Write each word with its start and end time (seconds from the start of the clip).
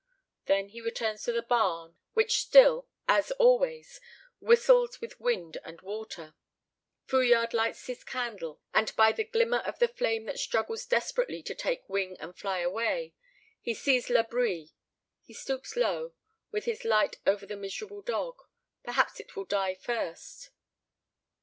Then 0.47 0.69
he 0.69 0.81
returns 0.81 1.21
to 1.25 1.31
the 1.31 1.43
barn, 1.43 1.95
which 2.13 2.39
still 2.41 2.87
as 3.07 3.29
always 3.33 4.01
whistles 4.39 4.99
with 4.99 5.19
wind 5.19 5.59
and 5.63 5.79
water. 5.81 6.33
Fouillade 7.05 7.53
lights 7.53 7.85
his 7.85 8.03
candle, 8.03 8.59
and 8.73 8.95
by 8.95 9.11
the 9.11 9.23
glimmer 9.23 9.59
of 9.59 9.77
the 9.77 9.87
flame 9.87 10.25
that 10.25 10.39
struggles 10.39 10.87
desperately 10.87 11.43
to 11.43 11.53
take 11.53 11.87
wing 11.87 12.17
and 12.19 12.35
fly 12.35 12.61
away, 12.61 13.13
he 13.61 13.75
sees 13.75 14.07
Labri. 14.07 14.71
He 15.21 15.35
stoops 15.35 15.75
low, 15.75 16.15
with 16.51 16.65
his 16.65 16.83
light 16.83 17.17
over 17.27 17.45
the 17.45 17.55
miserable 17.55 18.01
dog 18.01 18.39
perhaps 18.83 19.19
it 19.19 19.35
will 19.35 19.45
die 19.45 19.75
first. 19.75 20.49